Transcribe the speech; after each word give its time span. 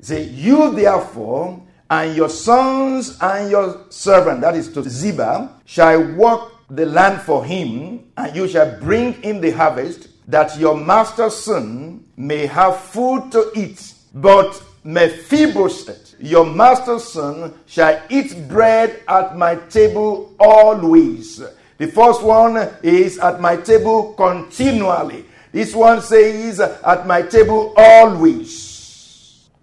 Say, 0.00 0.24
you 0.24 0.72
therefore 0.74 1.62
and 1.90 2.16
your 2.16 2.28
sons 2.28 3.18
and 3.20 3.50
your 3.50 3.86
servant, 3.90 4.40
that 4.42 4.54
is 4.54 4.72
to 4.72 4.82
Ziba, 4.82 5.60
shall 5.64 6.14
work 6.14 6.52
the 6.70 6.86
land 6.86 7.20
for 7.22 7.44
him, 7.44 8.04
and 8.16 8.36
you 8.36 8.46
shall 8.46 8.78
bring 8.80 9.20
in 9.24 9.40
the 9.40 9.50
harvest, 9.50 10.08
that 10.28 10.56
your 10.58 10.76
master's 10.76 11.36
son 11.36 12.04
may 12.16 12.46
have 12.46 12.78
food 12.78 13.32
to 13.32 13.50
eat. 13.56 13.94
But 14.14 14.62
Mephibosheth, 14.84 16.14
your 16.20 16.46
master's 16.46 17.04
son, 17.04 17.54
shall 17.66 18.00
eat 18.08 18.48
bread 18.48 19.02
at 19.08 19.36
my 19.36 19.56
table 19.56 20.34
always. 20.38 21.42
The 21.78 21.88
first 21.88 22.22
one 22.22 22.56
is 22.82 23.18
at 23.18 23.40
my 23.40 23.56
table 23.56 24.14
continually. 24.14 25.24
This 25.50 25.74
one 25.74 26.00
says 26.00 26.60
at 26.60 27.06
my 27.06 27.22
table 27.22 27.74
always. 27.76 28.69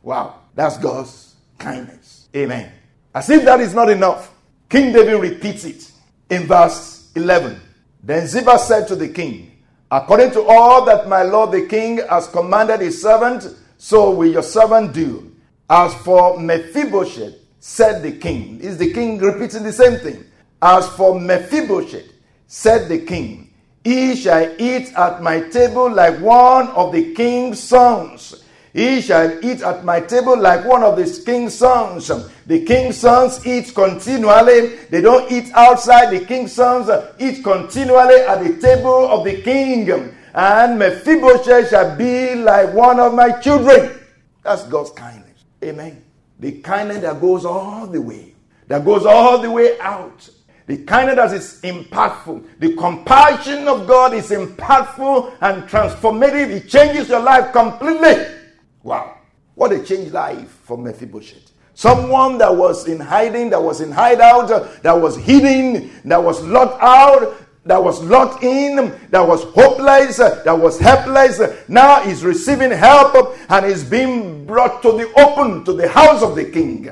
Wow, 0.07 0.35
that's 0.55 0.77
God's 0.77 1.35
kindness. 1.59 2.29
Amen. 2.33 2.71
As 3.13 3.29
if 3.29 3.43
that 3.43 3.59
is 3.59 3.73
not 3.73 3.89
enough, 3.89 4.33
King 4.69 4.93
David 4.93 5.19
repeats 5.19 5.65
it 5.65 5.91
in 6.29 6.43
verse 6.43 7.11
11. 7.15 7.59
Then 8.01 8.25
Ziba 8.25 8.57
said 8.57 8.87
to 8.87 8.95
the 8.95 9.09
king, 9.09 9.51
According 9.91 10.31
to 10.31 10.43
all 10.43 10.85
that 10.85 11.09
my 11.09 11.23
lord 11.23 11.51
the 11.51 11.65
king 11.65 11.97
has 12.09 12.27
commanded 12.27 12.79
his 12.79 13.01
servant, 13.01 13.53
so 13.77 14.11
will 14.11 14.31
your 14.31 14.43
servant 14.43 14.93
do. 14.93 15.35
As 15.69 15.93
for 15.95 16.39
Mephibosheth, 16.39 17.35
said 17.59 18.01
the 18.01 18.13
king, 18.13 18.61
is 18.61 18.77
the 18.77 18.93
king 18.93 19.17
repeating 19.17 19.63
the 19.63 19.73
same 19.73 19.99
thing. 19.99 20.23
As 20.61 20.87
for 20.87 21.19
Mephibosheth, 21.19 22.13
said 22.47 22.87
the 22.87 22.99
king, 22.99 23.53
he 23.83 24.15
shall 24.15 24.55
eat 24.57 24.93
at 24.93 25.21
my 25.21 25.41
table 25.49 25.91
like 25.91 26.17
one 26.21 26.69
of 26.69 26.93
the 26.93 27.13
king's 27.13 27.61
sons. 27.61 28.45
He 28.77 29.01
shall 29.01 29.43
eat 29.43 29.63
at 29.63 29.83
my 29.83 29.99
table 29.99 30.39
like 30.39 30.63
one 30.63 30.83
of 30.83 30.97
the 30.97 31.23
king's 31.25 31.55
sons. 31.55 32.11
The 32.45 32.63
king's 32.63 32.99
sons 32.99 33.43
eat 33.43 33.73
continually. 33.73 34.75
They 34.91 35.01
don't 35.01 35.31
eat 35.31 35.51
outside. 35.55 36.11
The 36.11 36.23
king's 36.23 36.53
sons 36.53 36.87
eat 37.17 37.43
continually 37.43 38.21
at 38.21 38.43
the 38.43 38.61
table 38.61 39.07
of 39.07 39.25
the 39.25 39.41
king. 39.41 39.89
And 40.31 40.77
Mephibosheth 40.77 41.71
shall 41.71 41.97
be 41.97 42.35
like 42.35 42.71
one 42.71 42.99
of 42.99 43.15
my 43.15 43.31
children. 43.39 43.99
That's 44.43 44.63
God's 44.67 44.91
kindness. 44.91 45.43
Amen. 45.63 46.03
The 46.39 46.61
kindness 46.61 46.99
that 46.99 47.19
goes 47.19 47.45
all 47.45 47.87
the 47.87 47.99
way, 47.99 48.35
that 48.67 48.85
goes 48.85 49.07
all 49.07 49.39
the 49.39 49.49
way 49.49 49.79
out. 49.79 50.29
The 50.67 50.83
kindness 50.83 51.15
that 51.15 51.33
is 51.33 51.61
impactful. 51.63 52.45
The 52.59 52.75
compassion 52.75 53.67
of 53.67 53.87
God 53.87 54.13
is 54.13 54.29
impactful 54.29 55.33
and 55.41 55.63
transformative. 55.63 56.51
It 56.51 56.69
changes 56.69 57.09
your 57.09 57.21
life 57.21 57.51
completely. 57.51 58.35
Wow. 58.83 59.17
What 59.55 59.71
a 59.71 59.83
changed 59.83 60.13
life 60.13 60.49
for 60.63 60.77
Mephibosheth. 60.77 61.51
Someone 61.73 62.37
that 62.39 62.55
was 62.55 62.87
in 62.87 62.99
hiding, 62.99 63.49
that 63.51 63.61
was 63.61 63.81
in 63.81 63.91
hideout, 63.91 64.47
that 64.81 64.93
was 64.99 65.15
hidden, 65.17 65.91
that 66.05 66.23
was 66.23 66.43
locked 66.43 66.81
out, 66.81 67.35
that 67.65 67.83
was 67.83 68.01
locked 68.03 68.43
in, 68.43 68.97
that 69.09 69.21
was 69.21 69.43
hopeless, 69.43 70.17
that 70.17 70.57
was 70.57 70.79
helpless, 70.79 71.39
now 71.67 72.01
is 72.03 72.23
receiving 72.23 72.71
help 72.71 73.37
and 73.49 73.65
is 73.65 73.83
being 73.83 74.45
brought 74.45 74.81
to 74.81 74.91
the 74.93 75.11
open, 75.19 75.63
to 75.65 75.73
the 75.73 75.87
house 75.87 76.23
of 76.23 76.35
the 76.35 76.45
king. 76.45 76.91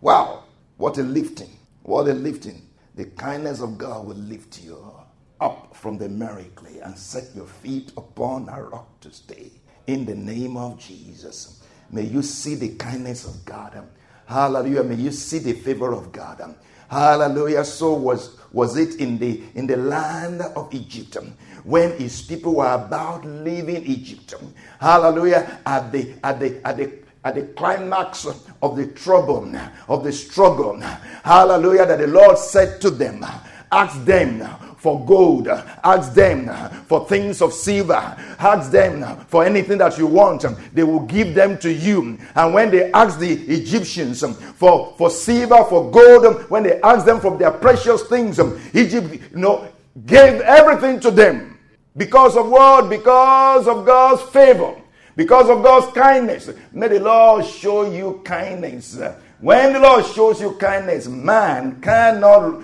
Wow. 0.00 0.44
What 0.76 0.98
a 0.98 1.02
lifting. 1.02 1.56
What 1.82 2.08
a 2.08 2.14
lifting. 2.14 2.68
The 2.94 3.04
kindness 3.04 3.60
of 3.60 3.78
God 3.78 4.06
will 4.06 4.16
lift 4.16 4.62
you 4.62 4.92
up 5.40 5.76
from 5.76 5.98
the 5.98 6.08
merry 6.08 6.50
clay 6.54 6.80
and 6.80 6.96
set 6.96 7.34
your 7.34 7.46
feet 7.46 7.92
upon 7.96 8.48
a 8.48 8.62
rock 8.62 9.00
to 9.00 9.12
stay 9.12 9.52
in 9.86 10.04
the 10.04 10.14
name 10.14 10.56
of 10.56 10.78
Jesus. 10.78 11.62
May 11.90 12.02
you 12.02 12.22
see 12.22 12.54
the 12.54 12.70
kindness 12.76 13.24
of 13.26 13.44
God. 13.44 13.86
Hallelujah. 14.26 14.82
May 14.82 14.96
you 14.96 15.12
see 15.12 15.38
the 15.38 15.52
favor 15.52 15.92
of 15.92 16.10
God. 16.12 16.56
Hallelujah. 16.88 17.64
So 17.64 17.94
was, 17.94 18.38
was 18.52 18.76
it 18.76 19.00
in 19.00 19.18
the 19.18 19.42
in 19.54 19.66
the 19.66 19.76
land 19.76 20.42
of 20.42 20.72
Egypt 20.72 21.16
when 21.64 21.96
his 21.98 22.22
people 22.22 22.56
were 22.56 22.72
about 22.72 23.24
leaving 23.24 23.84
Egypt. 23.84 24.34
Hallelujah. 24.80 25.60
At 25.66 25.90
the 25.90 26.14
at 26.22 26.38
the 26.38 26.66
at 26.66 26.76
the 26.76 26.92
at 27.24 27.34
the 27.34 27.42
climax 27.54 28.24
of 28.62 28.76
the 28.76 28.86
trouble, 28.88 29.52
of 29.88 30.04
the 30.04 30.12
struggle. 30.12 30.78
Hallelujah. 31.24 31.86
That 31.86 31.98
the 31.98 32.06
Lord 32.06 32.38
said 32.38 32.80
to 32.82 32.90
them, 32.90 33.26
Ask 33.72 34.04
them 34.04 34.48
for 34.76 35.04
gold, 35.04 35.48
ask 35.48 36.14
them 36.14 36.48
for 36.86 37.06
things 37.08 37.42
of 37.42 37.52
silver, 37.52 38.16
ask 38.38 38.70
them 38.70 39.04
for 39.26 39.44
anything 39.44 39.78
that 39.78 39.98
you 39.98 40.06
want. 40.06 40.44
They 40.72 40.82
will 40.82 41.00
give 41.00 41.34
them 41.34 41.58
to 41.58 41.72
you. 41.72 42.18
And 42.34 42.54
when 42.54 42.70
they 42.70 42.92
ask 42.92 43.18
the 43.18 43.32
Egyptians 43.32 44.22
for, 44.54 44.94
for 44.96 45.10
silver, 45.10 45.64
for 45.64 45.90
gold, 45.90 46.48
when 46.50 46.62
they 46.62 46.80
ask 46.82 47.04
them 47.04 47.20
for 47.20 47.36
their 47.36 47.50
precious 47.50 48.02
things, 48.04 48.38
Egypt, 48.74 49.12
you 49.32 49.38
know, 49.38 49.68
gave 50.04 50.40
everything 50.42 51.00
to 51.00 51.10
them. 51.10 51.58
Because 51.96 52.36
of 52.36 52.48
what? 52.48 52.90
Because 52.90 53.66
of 53.66 53.86
God's 53.86 54.22
favor. 54.30 54.76
Because 55.16 55.48
of 55.48 55.62
God's 55.62 55.90
kindness. 55.94 56.50
May 56.72 56.88
the 56.88 57.00
Lord 57.00 57.46
show 57.46 57.90
you 57.90 58.20
kindness. 58.22 59.00
When 59.40 59.72
the 59.72 59.80
Lord 59.80 60.04
shows 60.04 60.40
you 60.40 60.52
kindness, 60.52 61.08
man 61.08 61.80
cannot 61.80 62.62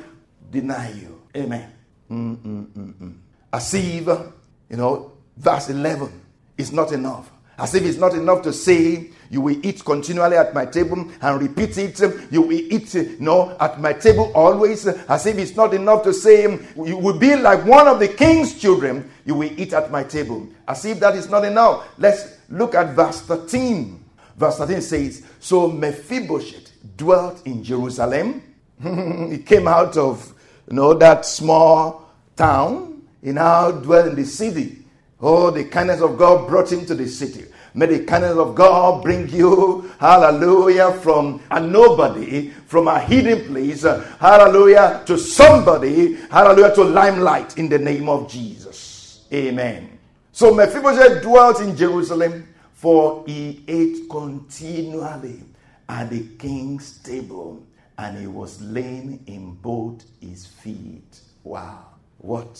deny 0.50 0.92
you. 0.92 1.22
Amen. 1.34 1.71
Mm-mm-mm-mm. 2.12 3.14
As 3.52 3.74
if, 3.74 4.06
you 4.06 4.76
know, 4.76 5.12
verse 5.36 5.70
11 5.70 6.10
is 6.58 6.72
not 6.72 6.92
enough. 6.92 7.30
As 7.58 7.74
if 7.74 7.84
it's 7.84 7.98
not 7.98 8.14
enough 8.14 8.42
to 8.42 8.52
say, 8.52 9.10
you 9.30 9.40
will 9.40 9.56
eat 9.66 9.84
continually 9.84 10.36
at 10.36 10.52
my 10.52 10.66
table 10.66 11.10
and 11.20 11.40
repeat 11.40 11.78
it. 11.78 12.00
You 12.30 12.42
will 12.42 12.52
eat, 12.52 12.92
you 12.94 13.16
know, 13.18 13.56
at 13.60 13.80
my 13.80 13.92
table 13.92 14.30
always. 14.34 14.86
As 14.86 15.26
if 15.26 15.38
it's 15.38 15.56
not 15.56 15.72
enough 15.72 16.02
to 16.04 16.12
say, 16.12 16.42
you 16.76 16.96
will 16.96 17.18
be 17.18 17.36
like 17.36 17.64
one 17.64 17.88
of 17.88 17.98
the 17.98 18.08
king's 18.08 18.58
children. 18.60 19.10
You 19.24 19.34
will 19.34 19.60
eat 19.60 19.72
at 19.72 19.90
my 19.90 20.02
table. 20.02 20.48
As 20.66 20.84
if 20.84 21.00
that 21.00 21.14
is 21.14 21.30
not 21.30 21.44
enough. 21.44 21.88
Let's 21.98 22.38
look 22.48 22.74
at 22.74 22.94
verse 22.94 23.20
13. 23.22 24.02
Verse 24.36 24.58
13 24.58 24.80
says, 24.80 25.22
So 25.38 25.68
Mephibosheth 25.68 26.72
dwelt 26.96 27.46
in 27.46 27.62
Jerusalem. 27.62 28.42
he 29.30 29.38
came 29.38 29.68
out 29.68 29.96
of, 29.96 30.34
you 30.68 30.76
know, 30.76 30.94
that 30.94 31.24
small 31.24 32.01
town. 32.36 33.02
He 33.22 33.32
now 33.32 33.70
dwelt 33.70 34.08
in 34.08 34.14
the 34.14 34.24
city. 34.24 34.78
Oh, 35.20 35.50
the 35.50 35.64
kindness 35.64 36.00
of 36.00 36.18
God 36.18 36.48
brought 36.48 36.72
him 36.72 36.84
to 36.86 36.94
the 36.94 37.06
city. 37.06 37.46
May 37.74 37.86
the 37.86 38.04
kindness 38.04 38.36
of 38.36 38.54
God 38.54 39.02
bring 39.02 39.28
you, 39.30 39.90
hallelujah, 39.98 40.92
from 40.94 41.40
a 41.50 41.58
nobody, 41.58 42.50
from 42.66 42.88
a 42.88 42.98
hidden 42.98 43.46
place, 43.46 43.82
hallelujah, 43.82 45.02
to 45.06 45.16
somebody, 45.16 46.16
hallelujah, 46.30 46.74
to 46.74 46.84
limelight 46.84 47.56
in 47.56 47.68
the 47.68 47.78
name 47.78 48.08
of 48.08 48.30
Jesus. 48.30 49.24
Amen. 49.32 49.98
So 50.32 50.52
Mephibosheth 50.52 51.22
dwelt 51.22 51.60
in 51.60 51.76
Jerusalem, 51.76 52.48
for 52.74 53.24
he 53.26 53.64
ate 53.68 54.10
continually 54.10 55.44
at 55.88 56.10
the 56.10 56.26
king's 56.38 56.98
table, 56.98 57.64
and 57.96 58.18
he 58.18 58.26
was 58.26 58.60
laying 58.60 59.22
in 59.26 59.54
both 59.54 60.04
his 60.20 60.46
feet. 60.46 61.20
Wow. 61.44 61.91
What 62.22 62.58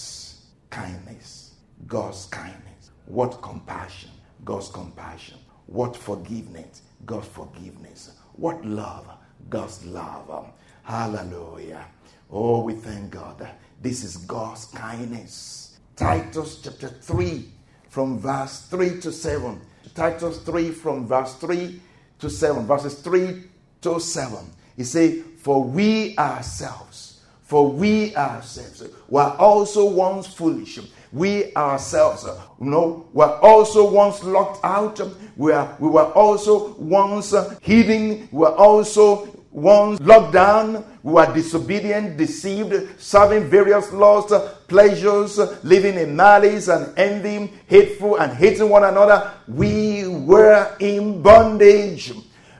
kindness. 0.70 1.54
God's 1.86 2.26
kindness. 2.26 2.90
What 3.06 3.40
compassion. 3.42 4.10
God's 4.44 4.68
compassion. 4.68 5.38
What 5.66 5.96
forgiveness. 5.96 6.82
God's 7.06 7.28
forgiveness. 7.28 8.10
What 8.34 8.64
love. 8.64 9.08
God's 9.48 9.84
love. 9.86 10.50
Hallelujah. 10.82 11.86
Oh, 12.30 12.64
we 12.64 12.74
thank 12.74 13.10
God. 13.10 13.48
This 13.80 14.04
is 14.04 14.16
God's 14.16 14.66
kindness. 14.66 15.78
Titus 15.96 16.60
chapter 16.62 16.88
3 16.88 17.48
from 17.88 18.18
verse 18.18 18.66
3 18.66 19.00
to 19.00 19.12
7. 19.12 19.60
Titus 19.94 20.38
3 20.38 20.70
from 20.70 21.06
verse 21.06 21.34
3 21.34 21.80
to 22.18 22.30
7. 22.30 22.66
Verses 22.66 22.94
3 22.96 23.44
to 23.82 24.00
7. 24.00 24.38
He 24.76 24.84
says, 24.84 25.22
For 25.38 25.62
we 25.62 26.16
ourselves, 26.16 27.11
for 27.52 27.70
we 27.70 28.16
ourselves 28.16 28.82
were 29.10 29.36
also 29.38 29.84
once 29.84 30.26
foolish, 30.26 30.78
We 31.12 31.52
ourselves, 31.54 32.24
you 32.58 32.70
know, 32.70 33.06
were 33.12 33.36
also 33.40 33.90
once 33.90 34.24
locked 34.24 34.64
out. 34.64 34.98
We, 35.36 35.52
are, 35.52 35.76
we 35.78 35.90
were 35.90 36.10
also 36.14 36.72
once 36.78 37.34
uh, 37.34 37.54
hidden. 37.60 38.26
We 38.32 38.38
were 38.38 38.54
also 38.56 39.28
once 39.50 40.00
locked 40.00 40.32
down, 40.32 40.82
we 41.02 41.12
were 41.12 41.30
disobedient, 41.34 42.16
deceived, 42.16 42.98
serving 42.98 43.50
various 43.50 43.92
lost 43.92 44.32
uh, 44.32 44.48
pleasures, 44.66 45.38
uh, 45.38 45.58
living 45.62 45.96
in 45.98 46.16
malice 46.16 46.68
and 46.68 46.98
envy, 46.98 47.52
hateful 47.66 48.16
and 48.16 48.32
hating 48.32 48.70
one 48.70 48.84
another. 48.84 49.30
We 49.46 50.08
were 50.08 50.74
in 50.80 51.20
bondage. 51.20 52.14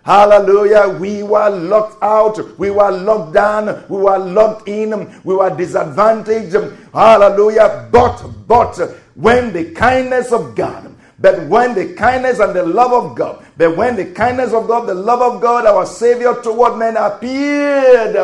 Hallelujah. 0.05 0.89
We 0.99 1.23
were 1.23 1.51
locked 1.51 2.03
out. 2.03 2.59
We 2.59 2.71
were 2.71 2.91
locked 2.91 3.35
down. 3.35 3.85
We 3.89 3.99
were 3.99 4.19
locked 4.19 4.69
in. 4.69 5.21
We 5.23 5.35
were 5.35 5.57
disadvantaged. 5.57 6.57
Hallelujah. 6.93 7.89
But, 7.93 8.23
but, 8.47 8.79
when 9.15 9.53
the 9.53 9.73
kindness 9.73 10.33
of 10.33 10.55
God, 10.55 10.93
but 11.19 11.47
when 11.47 11.75
the 11.75 11.95
kindness 11.95 12.41
and 12.41 12.53
the 12.53 12.65
love 12.65 12.93
of 12.93 13.17
God, 13.17 13.47
but 13.57 13.77
when 13.77 13.95
the 13.95 14.07
kindness 14.07 14.53
of 14.53 14.67
God, 14.67 14.89
the 14.89 14.95
love 14.95 15.23
of 15.23 15.41
God, 15.41 15.67
our 15.67 15.87
Savior 15.87 16.35
toward 16.43 16.79
men 16.79 16.97
appeared, 16.97 18.17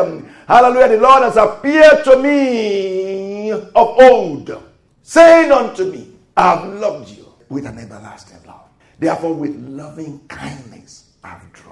hallelujah, 0.47 0.89
the 0.89 0.97
Lord 0.97 1.23
has 1.23 1.37
appeared 1.37 2.03
to 2.03 2.17
me 2.21 3.51
of 3.51 3.71
old, 3.75 4.63
saying 5.01 5.49
unto 5.49 5.89
me, 5.89 6.11
I 6.35 6.55
have 6.55 6.73
loved 6.73 7.09
you 7.09 7.25
with 7.47 7.65
an 7.65 7.77
everlasting 7.77 8.39
love. 8.45 8.67
Therefore, 8.97 9.33
with 9.33 9.55
loving 9.55 10.19
kindness, 10.27 11.11
I've 11.23 11.53
drawn. 11.53 11.68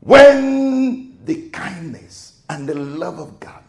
When 0.00 1.18
the 1.24 1.50
kindness 1.50 2.40
and 2.48 2.68
the 2.68 2.74
love 2.74 3.18
of 3.18 3.38
God, 3.38 3.62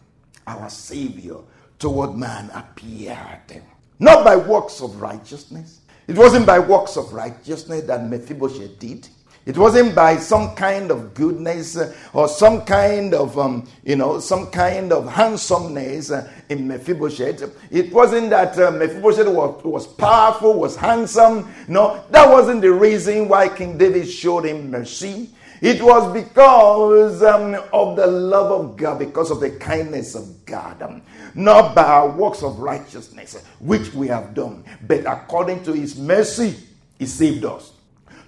our 0.48 0.70
Savior 0.70 1.38
toward 1.78 2.16
man 2.16 2.50
appeared, 2.54 3.62
not 4.00 4.24
by 4.24 4.36
works 4.36 4.82
of 4.82 5.02
righteousness, 5.02 5.82
it 6.08 6.18
wasn't 6.18 6.46
by 6.46 6.60
works 6.60 6.98
of 6.98 7.14
righteousness 7.14 7.84
that 7.84 8.08
Mephibosheth 8.08 8.80
did. 8.80 9.08
It 9.46 9.58
wasn't 9.58 9.96
by 9.96 10.18
some 10.18 10.56
kind 10.56 10.92
of 10.92 11.16
goodness 11.16 11.76
uh, 11.76 11.96
or 12.14 12.28
some 12.28 12.62
kind 12.62 13.16
of, 13.16 13.38
um, 13.40 13.68
you 13.84 13.96
know, 13.96 14.20
some 14.20 14.52
kind 14.52 14.94
of 14.94 15.12
handsomeness 15.12 16.12
uh, 16.12 16.32
in 16.50 16.68
Mephibosheth. 16.68 17.44
It 17.72 17.92
wasn't 17.92 18.30
that 18.30 18.58
uh, 18.60 18.70
Mephibosheth 18.70 19.28
was, 19.28 19.64
was 19.64 19.88
powerful, 19.88 20.54
was 20.54 20.76
handsome. 20.76 21.52
No, 21.68 22.04
that 22.12 22.30
wasn't 22.30 22.62
the 22.62 22.72
reason 22.72 23.28
why 23.28 23.50
King 23.50 23.80
David 23.80 24.08
showed 24.08 24.46
him 24.46 24.70
mercy. 24.70 25.30
It 25.62 25.80
was 25.80 26.12
because 26.12 27.22
um, 27.22 27.54
of 27.72 27.96
the 27.96 28.08
love 28.08 28.52
of 28.52 28.76
God, 28.76 28.98
because 28.98 29.30
of 29.30 29.40
the 29.40 29.52
kindness 29.52 30.16
of 30.16 30.44
God. 30.46 30.82
Um, 30.82 31.04
not 31.36 31.76
by 31.76 31.84
our 31.84 32.10
works 32.10 32.42
of 32.42 32.60
righteousness, 32.60 33.44
which 33.60 33.94
we 33.94 34.08
have 34.08 34.34
done, 34.34 34.66
but 34.88 35.02
according 35.06 35.64
to 35.64 35.74
his 35.74 35.98
mercy, 35.98 36.56
he 36.98 37.06
saved 37.06 37.46
us. 37.46 37.74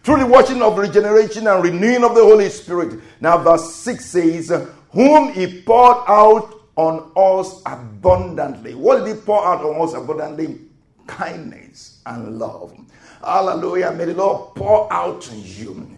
Through 0.03 0.19
the 0.19 0.27
washing 0.27 0.61
of 0.61 0.77
regeneration 0.77 1.47
and 1.47 1.63
renewing 1.63 2.03
of 2.03 2.13
the 2.13 2.21
Holy 2.21 2.49
Spirit. 2.49 3.01
Now, 3.19 3.39
verse 3.39 3.73
6 3.75 4.05
says, 4.05 4.67
Whom 4.91 5.33
he 5.33 5.61
poured 5.63 6.03
out 6.07 6.61
on 6.75 7.11
us 7.15 7.61
abundantly. 7.65 8.75
What 8.75 9.05
did 9.05 9.15
he 9.15 9.21
pour 9.21 9.45
out 9.45 9.61
on 9.61 9.81
us 9.81 9.93
abundantly? 9.93 10.59
Kindness 11.07 12.01
and 12.05 12.37
love. 12.37 12.75
Hallelujah. 13.23 13.91
May 13.91 14.05
the 14.05 14.15
Lord 14.15 14.55
pour 14.55 14.91
out 14.91 15.29
on 15.31 15.41
you 15.43 15.97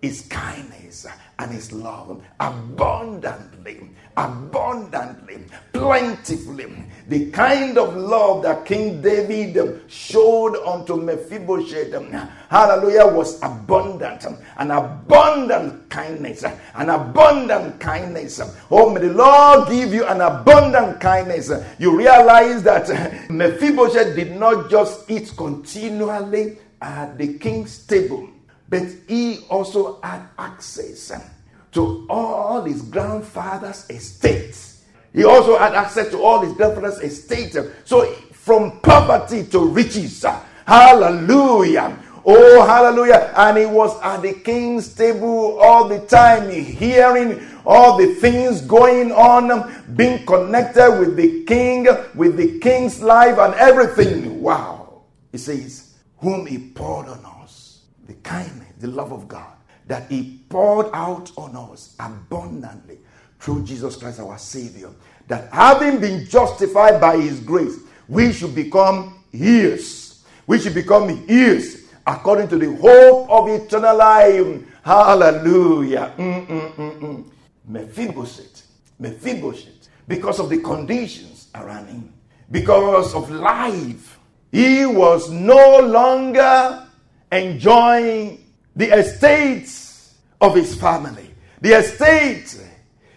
his 0.00 0.22
kindness 0.22 1.06
and 1.38 1.50
his 1.50 1.72
love 1.72 2.22
abundantly 2.38 3.90
abundantly, 4.20 5.44
plentifully. 5.72 6.84
The 7.08 7.30
kind 7.30 7.78
of 7.78 7.96
love 7.96 8.42
that 8.42 8.64
King 8.64 9.00
David 9.00 9.82
showed 9.88 10.56
unto 10.64 10.96
Mephibosheth, 10.96 11.92
hallelujah, 12.48 13.06
was 13.06 13.42
abundant. 13.42 14.26
An 14.58 14.70
abundant 14.70 15.88
kindness. 15.88 16.44
An 16.74 16.90
abundant 16.90 17.80
kindness. 17.80 18.40
Oh, 18.70 18.90
may 18.90 19.00
the 19.00 19.14
Lord 19.14 19.68
give 19.70 19.94
you 19.94 20.04
an 20.06 20.20
abundant 20.20 21.00
kindness. 21.00 21.50
You 21.78 21.96
realize 21.96 22.62
that 22.64 23.30
Mephibosheth 23.30 24.14
did 24.14 24.36
not 24.36 24.70
just 24.70 25.10
eat 25.10 25.32
continually 25.36 26.58
at 26.82 27.18
the 27.18 27.38
king's 27.38 27.86
table, 27.86 28.28
but 28.70 28.82
he 29.08 29.44
also 29.50 30.00
had 30.00 30.22
access 30.38 31.12
to 31.72 32.06
all 32.08 32.62
his 32.62 32.82
grandfather's 32.82 33.88
estates. 33.90 34.84
He 35.12 35.24
also 35.24 35.58
had 35.58 35.74
access 35.74 36.08
to 36.10 36.22
all 36.22 36.40
his 36.40 36.52
grandfather's 36.54 37.00
estates. 37.00 37.56
So 37.84 38.14
from 38.40 38.80
poverty 38.80 39.44
to 39.44 39.66
riches. 39.66 40.24
Hallelujah. 40.66 41.96
Oh, 42.24 42.64
hallelujah. 42.66 43.32
And 43.36 43.58
he 43.58 43.66
was 43.66 43.98
at 44.02 44.22
the 44.22 44.34
king's 44.34 44.94
table 44.94 45.58
all 45.60 45.88
the 45.88 46.00
time, 46.06 46.50
hearing 46.50 47.40
all 47.64 47.96
the 47.96 48.14
things 48.14 48.60
going 48.62 49.12
on, 49.12 49.84
being 49.94 50.24
connected 50.26 50.98
with 50.98 51.16
the 51.16 51.44
king, 51.44 51.86
with 52.14 52.36
the 52.36 52.58
king's 52.60 53.00
life 53.02 53.38
and 53.38 53.54
everything. 53.54 54.40
Wow. 54.40 55.02
He 55.32 55.38
says, 55.38 55.94
Whom 56.18 56.46
he 56.46 56.58
poured 56.58 57.08
on 57.08 57.24
us, 57.42 57.82
the 58.06 58.14
kindness, 58.14 58.59
the 58.80 58.88
love 58.88 59.12
of 59.12 59.28
God 59.28 59.52
that 59.86 60.10
He 60.10 60.40
poured 60.48 60.86
out 60.92 61.32
on 61.36 61.56
us 61.56 61.94
abundantly 61.98 62.98
through 63.38 63.64
Jesus 63.64 63.96
Christ 63.96 64.20
our 64.20 64.38
Savior. 64.38 64.90
That 65.28 65.52
having 65.52 66.00
been 66.00 66.26
justified 66.26 67.00
by 67.00 67.16
His 67.16 67.40
grace, 67.40 67.78
we 68.08 68.32
should 68.32 68.54
become 68.54 69.22
heirs. 69.32 70.24
We 70.46 70.58
should 70.58 70.74
become 70.74 71.24
heirs 71.28 71.84
according 72.06 72.48
to 72.48 72.58
the 72.58 72.74
hope 72.76 73.30
of 73.30 73.48
eternal 73.48 73.96
life. 73.96 74.64
Hallelujah. 74.82 76.14
Mm-mm-mm-mm. 76.16 77.30
Mephibosheth, 77.68 78.66
Mephibosheth, 78.98 79.88
because 80.08 80.40
of 80.40 80.48
the 80.48 80.58
conditions 80.58 81.48
around 81.54 81.86
him, 81.86 82.12
because 82.50 83.14
of 83.14 83.30
life, 83.30 84.18
he 84.50 84.84
was 84.86 85.30
no 85.30 85.78
longer 85.78 86.88
enjoying 87.30 88.44
the 88.80 88.98
estates 88.98 90.14
of 90.40 90.54
his 90.54 90.74
family, 90.74 91.30
the 91.60 91.78
estate, 91.78 92.58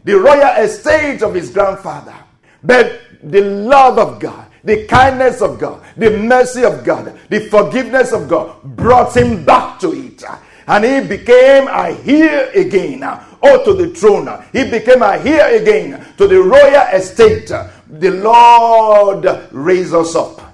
the 0.03 0.13
royal 0.13 0.61
estate 0.61 1.23
of 1.23 1.33
his 1.33 1.49
grandfather. 1.51 2.15
But 2.61 2.99
the 3.23 3.41
love 3.41 3.97
of 3.97 4.19
God, 4.19 4.47
the 4.65 4.85
kindness 4.87 5.41
of 5.41 5.59
God, 5.59 5.81
the 5.95 6.17
mercy 6.17 6.65
of 6.65 6.83
God, 6.83 7.17
the 7.29 7.47
forgiveness 7.47 8.11
of 8.11 8.27
God 8.27 8.61
brought 8.75 9.15
him 9.15 9.45
back 9.45 9.79
to 9.79 9.93
it. 9.93 10.21
And 10.67 10.83
he 10.83 11.07
became 11.07 11.69
a 11.69 11.97
heir 12.05 12.51
again, 12.51 13.03
or 13.41 13.63
to 13.63 13.73
the 13.73 13.95
throne. 13.95 14.27
He 14.51 14.69
became 14.69 15.01
a 15.01 15.17
heir 15.17 15.61
again 15.61 16.05
to 16.17 16.27
the 16.27 16.41
royal 16.41 16.87
estate. 16.93 17.47
The 17.47 18.11
Lord 18.11 19.25
raised 19.51 19.93
us 19.93 20.13
up 20.15 20.52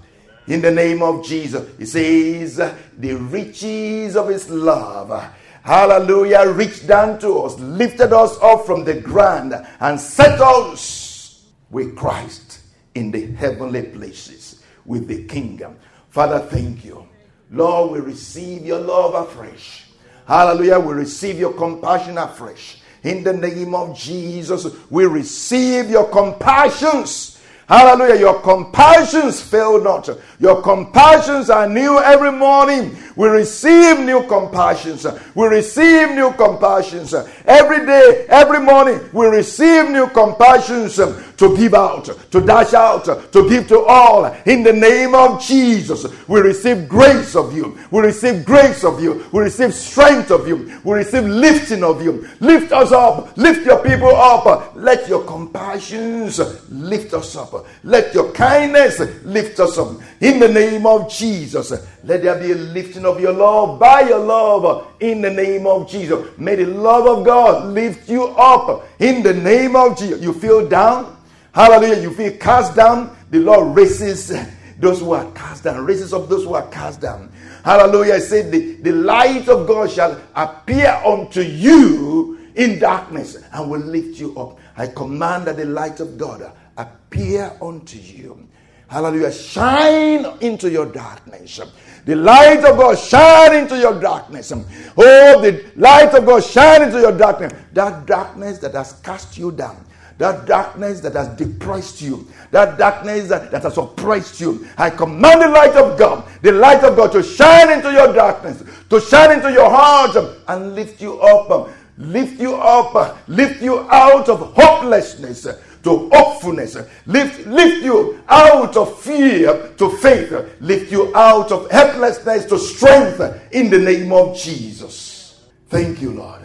in 0.49 0.61
the 0.61 0.71
name 0.71 1.01
of 1.01 1.23
Jesus. 1.23 1.65
He 1.77 1.85
says, 1.85 2.57
the 2.97 3.13
riches 3.13 4.17
of 4.17 4.27
his 4.27 4.49
love. 4.49 5.31
Hallelujah. 5.63 6.51
Reached 6.51 6.87
down 6.87 7.19
to 7.19 7.39
us, 7.43 7.57
lifted 7.59 8.11
us 8.11 8.37
up 8.41 8.65
from 8.65 8.83
the 8.83 8.95
ground, 8.99 9.53
and 9.79 9.99
set 9.99 10.41
us 10.41 11.45
with 11.69 11.95
Christ 11.95 12.61
in 12.95 13.11
the 13.11 13.27
heavenly 13.33 13.83
places 13.83 14.63
with 14.85 15.07
the 15.07 15.23
kingdom. 15.25 15.77
Father, 16.09 16.39
thank 16.39 16.83
you. 16.83 17.07
Lord, 17.51 17.91
we 17.91 17.99
receive 17.99 18.65
your 18.65 18.79
love 18.79 19.13
afresh. 19.13 19.85
Hallelujah. 20.27 20.79
We 20.79 20.93
receive 20.93 21.39
your 21.39 21.53
compassion 21.53 22.17
afresh. 22.17 22.81
In 23.03 23.23
the 23.23 23.33
name 23.33 23.73
of 23.75 23.97
Jesus, 23.97 24.67
we 24.89 25.05
receive 25.05 25.89
your 25.89 26.09
compassions 26.09 27.38
Hallelujah. 27.69 28.19
Your 28.19 28.41
compassions 28.41 29.39
fail 29.39 29.79
not. 29.79 30.09
Your 30.39 30.59
compassions 30.63 31.51
are 31.51 31.69
new 31.69 31.99
every 31.99 32.31
morning. 32.31 32.97
We 33.15 33.27
receive 33.27 33.99
new 33.99 34.25
compassions. 34.25 35.05
We 35.35 35.45
receive 35.45 36.09
new 36.15 36.33
compassions. 36.33 37.13
Every 37.45 37.85
day, 37.85 38.25
every 38.27 38.59
morning, 38.59 38.99
we 39.13 39.27
receive 39.27 39.87
new 39.91 40.07
compassions 40.07 40.99
to 41.39 41.55
give 41.55 41.73
out, 41.73 42.03
to 42.31 42.41
dash 42.41 42.73
out, 42.73 43.05
to 43.05 43.49
give 43.49 43.65
to 43.69 43.79
all. 43.79 44.25
In 44.45 44.61
the 44.61 44.73
name 44.73 45.15
of 45.15 45.41
Jesus, 45.41 46.05
we 46.27 46.41
receive 46.41 46.89
grace 46.89 47.33
of 47.33 47.55
you. 47.55 47.79
We 47.91 48.01
receive 48.01 48.43
grace 48.43 48.83
of 48.83 49.01
you. 49.01 49.25
We 49.31 49.43
receive 49.43 49.73
strength 49.73 50.31
of 50.31 50.49
you. 50.49 50.81
We 50.83 50.95
receive 50.97 51.23
lifting 51.23 51.81
of 51.81 52.03
you. 52.03 52.27
Lift 52.41 52.73
us 52.73 52.91
up. 52.91 53.37
Lift 53.37 53.65
your 53.65 53.81
people 53.81 54.13
up. 54.13 54.73
Let 54.75 55.07
your 55.07 55.23
compassions 55.23 56.39
lift 56.69 57.13
us 57.13 57.37
up. 57.37 57.65
Let 57.85 58.13
your 58.13 58.33
kindness 58.33 58.99
lift 59.23 59.61
us 59.61 59.77
up. 59.77 59.95
In 60.19 60.39
the 60.39 60.49
name 60.49 60.85
of 60.85 61.09
Jesus, 61.09 61.71
let 62.03 62.21
there 62.21 62.37
be 62.37 62.51
a 62.51 62.55
lifting 62.55 63.05
of 63.05 63.21
your 63.21 63.31
love 63.31 63.79
by 63.79 64.01
your 64.01 64.19
love. 64.19 64.87
In 64.99 65.21
the 65.21 65.29
name 65.29 65.65
of 65.67 65.89
Jesus, 65.89 66.37
may 66.37 66.55
the 66.55 66.65
love 66.65 67.07
of 67.07 67.25
God 67.25 67.67
lift 67.69 68.09
you 68.09 68.25
up. 68.25 68.85
In 68.99 69.23
the 69.23 69.33
name 69.33 69.77
of 69.77 69.97
Jesus, 69.97 70.21
you 70.21 70.33
feel 70.33 70.67
down. 70.67 71.15
Hallelujah. 71.53 72.01
You 72.01 72.13
feel 72.13 72.37
cast 72.37 72.75
down. 72.75 73.15
The 73.31 73.39
Lord 73.39 73.75
raises 73.75 74.31
those 74.79 74.99
who 74.99 75.11
are 75.11 75.29
cast 75.31 75.65
down, 75.65 75.85
raises 75.85 76.13
up 76.13 76.29
those 76.29 76.43
who 76.43 76.53
are 76.53 76.67
cast 76.69 77.01
down. 77.01 77.31
Hallelujah. 77.63 78.15
I 78.15 78.19
said, 78.19 78.51
the, 78.51 78.75
the 78.75 78.93
light 78.93 79.49
of 79.49 79.67
God 79.67 79.91
shall 79.91 80.19
appear 80.35 80.89
unto 81.05 81.41
you 81.41 82.39
in 82.55 82.79
darkness 82.79 83.37
and 83.51 83.69
will 83.69 83.81
lift 83.81 84.19
you 84.19 84.37
up. 84.39 84.57
I 84.77 84.87
command 84.87 85.47
that 85.47 85.57
the 85.57 85.65
light 85.65 85.99
of 85.99 86.17
God 86.17 86.51
appear 86.77 87.55
unto 87.61 87.97
you. 87.97 88.47
Hallelujah. 88.87 89.31
Shine 89.31 90.25
into 90.41 90.71
your 90.71 90.85
darkness. 90.85 91.59
The 92.05 92.15
light 92.15 92.63
of 92.65 92.77
God 92.77 92.97
shine 92.97 93.55
into 93.55 93.77
your 93.77 93.99
darkness. 93.99 94.51
Oh, 94.51 95.41
the 95.41 95.71
light 95.75 96.15
of 96.15 96.25
God 96.25 96.43
shine 96.43 96.83
into 96.83 96.99
your 96.99 97.15
darkness. 97.15 97.53
That 97.73 98.05
darkness 98.07 98.57
that 98.59 98.73
has 98.73 98.93
cast 99.01 99.37
you 99.37 99.51
down. 99.51 99.85
That 100.19 100.45
darkness 100.45 100.99
that 100.99 101.13
has 101.13 101.29
depressed 101.29 102.01
you. 102.01 102.27
That 102.51 102.77
darkness 102.77 103.29
that, 103.29 103.51
that 103.51 103.63
has 103.63 103.77
oppressed 103.77 104.41
you. 104.41 104.67
I 104.77 104.89
command 104.89 105.41
the 105.41 105.47
light 105.47 105.75
of 105.75 105.97
God, 105.97 106.29
the 106.41 106.51
light 106.51 106.83
of 106.83 106.97
God 106.97 107.13
to 107.13 107.23
shine 107.23 107.71
into 107.71 107.89
your 107.91 108.13
darkness, 108.13 108.61
to 108.89 108.99
shine 108.99 109.31
into 109.31 109.49
your 109.49 109.69
heart 109.69 110.17
and 110.49 110.75
lift 110.75 111.01
you 111.01 111.19
up. 111.21 111.69
Lift 111.97 112.39
you 112.39 112.55
up, 112.55 113.27
lift 113.27 113.61
you 113.61 113.79
out 113.91 114.29
of 114.29 114.53
hopelessness, 114.55 115.41
to 115.83 116.09
hopefulness, 116.13 116.77
lift, 117.05 117.45
lift 117.45 117.83
you 117.83 118.23
out 118.29 118.77
of 118.77 119.01
fear 119.01 119.73
to 119.77 119.89
faith, 119.97 120.31
lift 120.61 120.93
you 120.93 121.13
out 121.13 121.51
of 121.51 121.69
helplessness 121.69 122.45
to 122.45 122.57
strength 122.57 123.19
in 123.51 123.69
the 123.69 123.77
name 123.77 124.13
of 124.13 124.37
Jesus. 124.37 125.43
Thank 125.67 126.01
you, 126.01 126.11
Lord. 126.11 126.41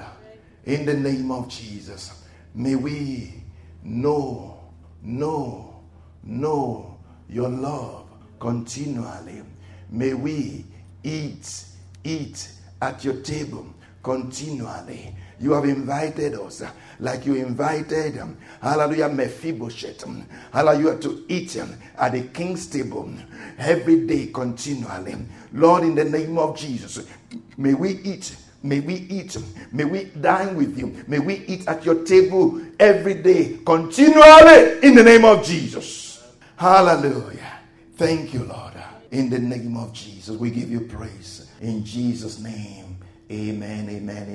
In 0.64 0.84
the 0.84 0.94
name 0.94 1.30
of 1.30 1.48
Jesus, 1.48 2.24
may 2.52 2.74
we 2.74 3.43
know, 3.84 4.58
know, 5.02 5.80
know 6.22 6.98
your 7.28 7.48
love 7.48 8.06
continually. 8.40 9.42
May 9.90 10.14
we 10.14 10.64
eat, 11.02 11.66
eat 12.02 12.48
at 12.80 13.04
your 13.04 13.14
table 13.22 13.66
continually. 14.02 15.14
You 15.40 15.52
have 15.52 15.64
invited 15.64 16.34
us 16.34 16.62
like 17.00 17.26
you 17.26 17.34
invited, 17.34 18.18
um, 18.18 18.36
hallelujah, 18.62 19.08
Mephibosheth, 19.08 20.04
um, 20.04 20.26
hallelujah, 20.52 20.98
to 21.00 21.24
eat 21.28 21.58
um, 21.58 21.74
at 21.98 22.12
the 22.12 22.22
king's 22.22 22.66
table 22.66 23.12
every 23.58 24.06
day 24.06 24.26
continually. 24.28 25.16
Lord, 25.52 25.82
in 25.82 25.94
the 25.94 26.04
name 26.04 26.38
of 26.38 26.56
Jesus, 26.56 27.06
may 27.56 27.74
we 27.74 27.98
eat. 28.00 28.36
May 28.64 28.80
we 28.80 28.94
eat. 28.94 29.36
May 29.72 29.84
we 29.84 30.04
dine 30.04 30.56
with 30.56 30.78
you. 30.78 31.04
May 31.06 31.18
we 31.18 31.44
eat 31.46 31.68
at 31.68 31.84
your 31.84 32.02
table 32.02 32.62
every 32.80 33.12
day, 33.12 33.58
continually, 33.64 34.78
in 34.82 34.94
the 34.94 35.02
name 35.02 35.26
of 35.26 35.44
Jesus. 35.44 36.24
Hallelujah. 36.56 37.60
Thank 37.96 38.32
you, 38.32 38.44
Lord. 38.44 38.72
In 39.10 39.28
the 39.28 39.38
name 39.38 39.76
of 39.76 39.92
Jesus, 39.92 40.38
we 40.38 40.50
give 40.50 40.70
you 40.70 40.80
praise. 40.80 41.50
In 41.60 41.84
Jesus' 41.84 42.40
name, 42.40 42.96
amen, 43.30 43.90
amen. 43.90 44.34